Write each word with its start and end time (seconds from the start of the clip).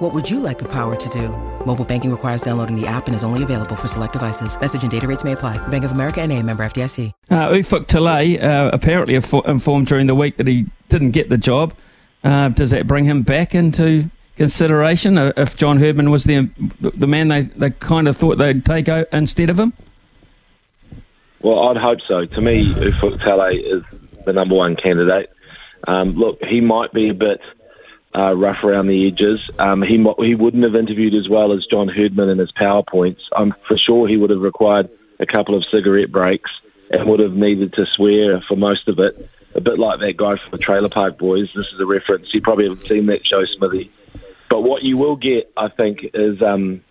What 0.00 0.14
would 0.14 0.30
you 0.30 0.40
like 0.40 0.58
the 0.58 0.68
power 0.68 0.96
to 0.96 1.08
do? 1.10 1.28
Mobile 1.66 1.84
banking 1.84 2.10
requires 2.10 2.40
downloading 2.40 2.74
the 2.74 2.86
app 2.86 3.06
and 3.06 3.14
is 3.14 3.22
only 3.22 3.42
available 3.42 3.76
for 3.76 3.86
select 3.86 4.14
devices. 4.14 4.58
Message 4.58 4.80
and 4.80 4.90
data 4.90 5.06
rates 5.06 5.24
may 5.24 5.32
apply. 5.32 5.58
Bank 5.68 5.84
of 5.84 5.92
America 5.92 6.22
and 6.22 6.32
a 6.32 6.42
member 6.42 6.64
FDIC. 6.64 7.12
Uh, 7.28 7.50
Ufuk 7.50 7.86
Talay 7.86 8.42
uh, 8.42 8.70
apparently 8.72 9.14
informed 9.14 9.86
during 9.88 10.06
the 10.06 10.14
week 10.14 10.38
that 10.38 10.46
he 10.46 10.64
didn't 10.88 11.10
get 11.10 11.28
the 11.28 11.36
job. 11.36 11.74
Uh, 12.24 12.48
does 12.48 12.70
that 12.70 12.86
bring 12.86 13.04
him 13.04 13.20
back 13.20 13.54
into 13.54 14.08
consideration 14.36 15.18
uh, 15.18 15.34
if 15.36 15.54
John 15.54 15.76
Herdman 15.76 16.10
was 16.10 16.24
the 16.24 16.48
the 16.80 17.06
man 17.06 17.28
they, 17.28 17.42
they 17.42 17.68
kind 17.68 18.08
of 18.08 18.16
thought 18.16 18.38
they'd 18.38 18.64
take 18.64 18.88
out 18.88 19.06
instead 19.12 19.50
of 19.50 19.60
him? 19.60 19.74
Well, 21.42 21.68
I'd 21.68 21.76
hope 21.76 22.00
so. 22.00 22.24
To 22.24 22.40
me, 22.40 22.72
Ufuk 22.72 23.20
Talay 23.20 23.60
is 23.62 23.82
the 24.24 24.32
number 24.32 24.54
one 24.54 24.76
candidate. 24.76 25.30
Um, 25.86 26.14
look, 26.14 26.42
he 26.42 26.62
might 26.62 26.90
be 26.94 27.10
a 27.10 27.14
bit 27.14 27.42
uh, 28.14 28.34
rough 28.36 28.64
around 28.64 28.88
the 28.88 29.06
edges. 29.06 29.50
Um, 29.58 29.82
he 29.82 29.96
he 30.18 30.34
wouldn't 30.34 30.64
have 30.64 30.74
interviewed 30.74 31.14
as 31.14 31.28
well 31.28 31.52
as 31.52 31.66
John 31.66 31.88
Herdman 31.88 32.28
in 32.28 32.38
his 32.38 32.52
powerpoints. 32.52 33.22
I'm 33.32 33.54
for 33.66 33.76
sure 33.76 34.08
he 34.08 34.16
would 34.16 34.30
have 34.30 34.40
required 34.40 34.90
a 35.18 35.26
couple 35.26 35.54
of 35.54 35.64
cigarette 35.64 36.10
breaks 36.10 36.50
and 36.90 37.08
would 37.08 37.20
have 37.20 37.34
needed 37.34 37.72
to 37.74 37.86
swear 37.86 38.40
for 38.40 38.56
most 38.56 38.88
of 38.88 38.98
it. 38.98 39.30
A 39.54 39.60
bit 39.60 39.78
like 39.78 40.00
that 40.00 40.16
guy 40.16 40.36
from 40.36 40.50
the 40.52 40.58
Trailer 40.58 40.88
Park 40.88 41.18
Boys. 41.18 41.50
This 41.54 41.72
is 41.72 41.80
a 41.80 41.86
reference. 41.86 42.32
You 42.32 42.40
probably 42.40 42.68
haven't 42.68 42.86
seen 42.86 43.06
that 43.06 43.26
show, 43.26 43.44
Smithy. 43.44 43.90
But 44.48 44.62
what 44.62 44.82
you 44.82 44.96
will 44.96 45.16
get, 45.16 45.52
I 45.56 45.68
think, 45.68 46.06
is 46.14 46.40
um, 46.42 46.82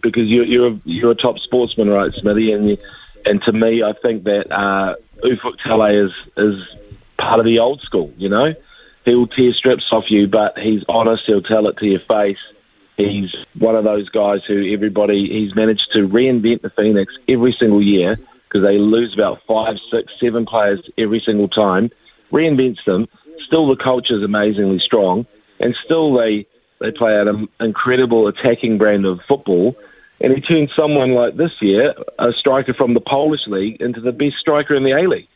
because 0.00 0.28
you're 0.28 0.44
you're 0.44 0.68
a, 0.68 0.80
you're 0.84 1.10
a 1.12 1.14
top 1.14 1.38
sportsman, 1.38 1.88
right, 1.88 2.12
Smithy? 2.12 2.52
And 2.52 2.70
you, 2.70 2.78
and 3.26 3.42
to 3.42 3.52
me, 3.52 3.82
I 3.82 3.92
think 3.92 4.24
that 4.24 4.50
uh, 4.50 4.96
Ufuk 5.22 5.58
Talay 5.58 6.06
is 6.06 6.12
is 6.36 6.62
part 7.16 7.40
of 7.40 7.46
the 7.46 7.58
old 7.58 7.80
school. 7.80 8.12
You 8.16 8.28
know, 8.28 8.54
he'll 9.08 9.26
tear 9.26 9.52
strips 9.52 9.92
off 9.92 10.10
you, 10.10 10.28
but 10.28 10.58
he's 10.58 10.84
honest. 10.88 11.26
He'll 11.26 11.42
tell 11.42 11.66
it 11.66 11.76
to 11.78 11.86
your 11.86 12.00
face. 12.00 12.44
He's 12.96 13.34
one 13.58 13.76
of 13.76 13.84
those 13.84 14.08
guys 14.08 14.44
who 14.44 14.72
everybody 14.72 15.28
he's 15.28 15.54
managed 15.54 15.92
to 15.92 16.08
reinvent 16.08 16.62
the 16.62 16.70
Phoenix 16.70 17.16
every 17.28 17.52
single 17.52 17.82
year 17.82 18.18
because 18.44 18.62
they 18.62 18.78
lose 18.78 19.14
about 19.14 19.42
five, 19.46 19.78
six, 19.90 20.12
seven 20.18 20.44
players 20.44 20.80
every 20.98 21.20
single 21.20 21.48
time. 21.48 21.90
Reinvents 22.32 22.84
them. 22.84 23.08
Still, 23.38 23.68
the 23.68 23.76
culture 23.76 24.16
is 24.16 24.22
amazingly 24.22 24.80
strong, 24.80 25.26
and 25.60 25.74
still 25.74 26.12
they 26.12 26.46
they 26.80 26.90
play 26.90 27.18
an 27.20 27.48
incredible 27.60 28.26
attacking 28.26 28.78
brand 28.78 29.06
of 29.06 29.20
football. 29.22 29.76
And 30.20 30.32
he 30.32 30.40
turned 30.40 30.70
someone 30.70 31.12
like 31.12 31.36
this 31.36 31.62
year, 31.62 31.94
a 32.18 32.32
striker 32.32 32.74
from 32.74 32.94
the 32.94 33.00
Polish 33.00 33.46
league, 33.46 33.80
into 33.80 34.00
the 34.00 34.12
best 34.12 34.36
striker 34.38 34.74
in 34.74 34.82
the 34.82 34.90
A 34.90 35.06
League. 35.06 35.28